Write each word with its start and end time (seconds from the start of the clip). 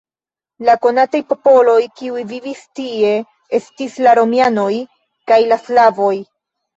La 0.67 0.75
konataj 0.83 1.19
popoloj, 1.33 1.75
kiuj 1.99 2.23
vivis 2.31 2.63
tie, 2.79 3.11
estis 3.57 3.99
la 4.07 4.15
romianoj 4.21 4.71
kaj 5.33 5.39
la 5.53 5.59
slavoj. 5.67 6.15